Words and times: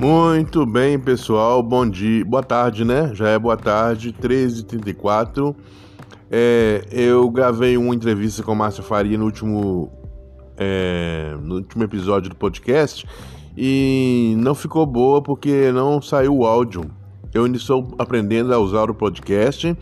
Muito 0.00 0.64
bem, 0.64 0.98
pessoal. 0.98 1.62
Bom 1.62 1.86
dia, 1.86 2.24
boa 2.24 2.42
tarde, 2.42 2.86
né? 2.86 3.14
Já 3.14 3.28
é 3.28 3.38
boa 3.38 3.54
tarde, 3.54 4.14
13h34. 4.14 5.54
É, 6.30 6.86
eu 6.90 7.28
gravei 7.28 7.76
uma 7.76 7.94
entrevista 7.94 8.42
com 8.42 8.54
Márcia 8.54 8.82
Faria 8.82 9.18
no 9.18 9.26
último, 9.26 9.92
é, 10.56 11.36
no 11.42 11.56
último 11.56 11.84
episódio 11.84 12.30
do 12.30 12.36
podcast 12.36 13.06
e 13.54 14.34
não 14.38 14.54
ficou 14.54 14.86
boa 14.86 15.22
porque 15.22 15.70
não 15.70 16.00
saiu 16.00 16.34
o 16.34 16.46
áudio. 16.46 16.90
Eu 17.34 17.44
ainda 17.44 17.58
estou 17.58 17.94
aprendendo 17.98 18.54
a 18.54 18.58
usar 18.58 18.90
o 18.90 18.94
podcast 18.94 19.76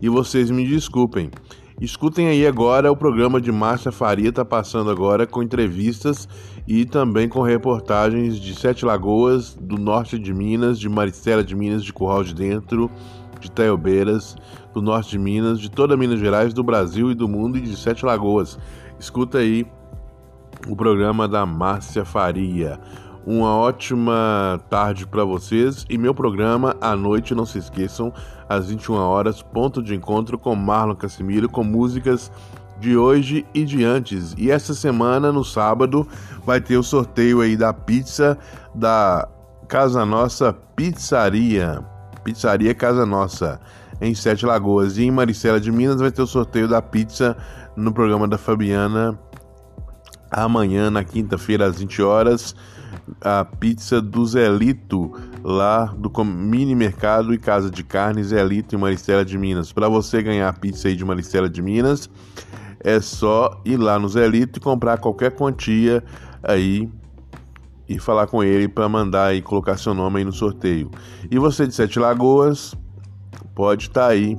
e 0.00 0.08
vocês 0.08 0.52
me 0.52 0.64
desculpem. 0.64 1.32
Escutem 1.80 2.28
aí 2.28 2.46
agora 2.46 2.90
o 2.90 2.96
programa 2.96 3.40
de 3.40 3.50
Márcia 3.50 3.90
Faria, 3.90 4.28
está 4.28 4.44
passando 4.44 4.90
agora 4.90 5.26
com 5.26 5.42
entrevistas 5.42 6.28
e 6.68 6.84
também 6.84 7.28
com 7.28 7.42
reportagens 7.42 8.38
de 8.38 8.54
Sete 8.54 8.84
Lagoas, 8.86 9.54
do 9.60 9.76
norte 9.76 10.16
de 10.16 10.32
Minas, 10.32 10.78
de 10.78 10.88
Maricela 10.88 11.42
de 11.42 11.54
Minas, 11.56 11.82
de 11.82 11.92
Curral 11.92 12.22
de 12.22 12.32
Dentro, 12.32 12.88
de 13.40 13.50
Taiobeiras, 13.50 14.36
do 14.72 14.80
norte 14.80 15.10
de 15.10 15.18
Minas, 15.18 15.60
de 15.60 15.68
toda 15.68 15.96
Minas 15.96 16.20
Gerais, 16.20 16.54
do 16.54 16.62
Brasil 16.62 17.10
e 17.10 17.14
do 17.14 17.28
mundo 17.28 17.58
e 17.58 17.60
de 17.60 17.76
Sete 17.76 18.06
Lagoas. 18.06 18.56
Escuta 18.98 19.38
aí 19.38 19.66
o 20.68 20.76
programa 20.76 21.26
da 21.26 21.44
Márcia 21.44 22.04
Faria. 22.04 22.80
Uma 23.26 23.56
ótima 23.56 24.60
tarde 24.68 25.06
para 25.06 25.24
vocês 25.24 25.86
e 25.88 25.96
meu 25.96 26.14
programa 26.14 26.76
à 26.78 26.94
noite, 26.94 27.34
não 27.34 27.46
se 27.46 27.56
esqueçam, 27.56 28.12
às 28.46 28.68
21 28.68 28.96
horas, 28.96 29.40
ponto 29.40 29.82
de 29.82 29.94
encontro 29.94 30.38
com 30.38 30.54
Marlon 30.54 30.94
Casimiro 30.94 31.48
com 31.48 31.64
músicas 31.64 32.30
de 32.78 32.98
hoje 32.98 33.46
e 33.54 33.64
de 33.64 33.82
antes. 33.82 34.34
E 34.36 34.50
essa 34.50 34.74
semana, 34.74 35.32
no 35.32 35.42
sábado, 35.42 36.06
vai 36.44 36.60
ter 36.60 36.76
o 36.76 36.82
sorteio 36.82 37.40
aí 37.40 37.56
da 37.56 37.72
pizza 37.72 38.36
da 38.74 39.26
Casa 39.68 40.04
Nossa 40.04 40.52
Pizzaria. 40.52 41.82
Pizzaria 42.24 42.74
Casa 42.74 43.06
Nossa, 43.06 43.58
em 44.02 44.14
Sete 44.14 44.44
Lagoas. 44.44 44.98
E 44.98 45.04
em 45.04 45.10
Maricela 45.10 45.58
de 45.58 45.72
Minas 45.72 45.98
vai 45.98 46.10
ter 46.10 46.20
o 46.20 46.26
sorteio 46.26 46.68
da 46.68 46.82
pizza 46.82 47.34
no 47.74 47.90
programa 47.90 48.28
da 48.28 48.36
Fabiana 48.36 49.18
amanhã, 50.30 50.90
na 50.90 51.02
quinta-feira, 51.04 51.64
às 51.64 51.78
20 51.78 52.02
horas 52.02 52.54
a 53.20 53.44
pizza 53.44 54.00
do 54.00 54.24
Zelito, 54.26 55.12
lá 55.42 55.86
do 55.86 56.10
Mini 56.24 56.74
Mercado 56.74 57.34
e 57.34 57.38
Casa 57.38 57.70
de 57.70 57.82
Carnes 57.82 58.28
Zelito 58.28 58.74
em 58.74 58.78
Maristela 58.78 59.24
de 59.24 59.36
Minas. 59.36 59.72
Para 59.72 59.88
você 59.88 60.22
ganhar 60.22 60.48
a 60.48 60.52
pizza 60.52 60.88
aí 60.88 60.96
de 60.96 61.04
Maristela 61.04 61.48
de 61.48 61.62
Minas, 61.62 62.08
é 62.80 63.00
só 63.00 63.60
ir 63.64 63.76
lá 63.76 63.98
no 63.98 64.08
Zelito 64.08 64.58
e 64.58 64.62
comprar 64.62 64.98
qualquer 64.98 65.32
quantia 65.32 66.02
aí 66.42 66.88
e 67.88 67.98
falar 67.98 68.26
com 68.26 68.42
ele 68.42 68.68
para 68.68 68.88
mandar 68.88 69.34
e 69.34 69.42
colocar 69.42 69.76
seu 69.76 69.94
nome 69.94 70.18
aí 70.18 70.24
no 70.24 70.32
sorteio. 70.32 70.90
E 71.30 71.38
você 71.38 71.66
de 71.66 71.74
Sete 71.74 71.98
Lagoas 71.98 72.74
pode 73.54 73.84
estar 73.84 74.06
tá 74.06 74.08
aí 74.08 74.38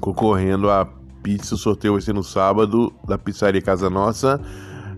concorrendo 0.00 0.70
a 0.70 0.86
pizza. 1.22 1.54
O 1.54 1.58
sorteio 1.58 1.94
vai 1.94 2.02
ser 2.02 2.14
no 2.14 2.22
sábado 2.22 2.92
da 3.06 3.18
Pizzaria 3.18 3.60
Casa 3.60 3.90
Nossa 3.90 4.40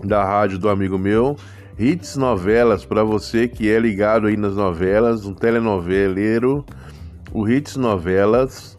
da 0.04 0.24
rádio 0.24 0.60
do 0.60 0.70
amigo 0.70 0.98
meu, 0.98 1.38
Hits 1.78 2.18
Novelas, 2.18 2.84
para 2.84 3.04
você 3.04 3.48
que 3.48 3.70
é 3.70 3.80
ligado 3.80 4.26
aí 4.28 4.36
nas 4.36 4.56
novelas, 4.56 5.26
um 5.26 5.34
telenoveleiro, 5.34 6.66
o 7.32 7.48
Hits 7.48 7.78
Novelas 7.78 8.78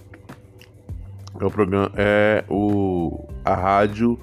é 1.40 1.44
o 1.44 1.50
programa 1.50 1.90
é 1.96 2.44
o 2.48 3.26
a 3.44 3.54
rádio 3.54 4.18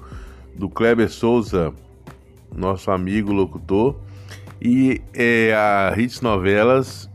do 0.54 0.68
Kleber 0.68 1.10
Souza, 1.10 1.72
nosso 2.54 2.90
amigo 2.90 3.32
locutor, 3.32 3.96
e 4.60 5.00
é, 5.12 5.52
a 5.54 5.94
Hits 5.96 6.20
Novelas 6.20 7.08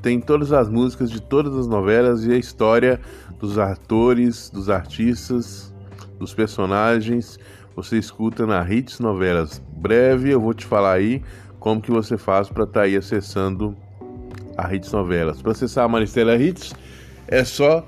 tem 0.00 0.20
todas 0.20 0.52
as 0.52 0.68
músicas 0.68 1.10
de 1.10 1.20
todas 1.20 1.56
as 1.56 1.66
novelas 1.68 2.24
e 2.24 2.32
a 2.32 2.36
história 2.36 3.00
dos 3.38 3.56
atores, 3.56 4.50
dos 4.50 4.68
artistas, 4.68 5.72
dos 6.18 6.34
personagens. 6.34 7.38
Você 7.76 7.98
escuta 7.98 8.44
na 8.44 8.68
Hits 8.68 8.98
Novelas. 8.98 9.62
Breve 9.76 10.30
eu 10.30 10.40
vou 10.40 10.52
te 10.52 10.66
falar 10.66 10.94
aí 10.94 11.22
como 11.60 11.80
que 11.80 11.92
você 11.92 12.18
faz 12.18 12.48
para 12.48 12.64
estar 12.64 12.80
tá 12.80 12.86
aí 12.86 12.96
acessando 12.96 13.76
a 14.56 14.74
Hits 14.74 14.90
Novelas. 14.92 15.40
Para 15.40 15.52
acessar 15.52 15.84
a 15.84 15.88
Maristela 15.88 16.36
Hits 16.36 16.74
é 17.28 17.44
só 17.44 17.86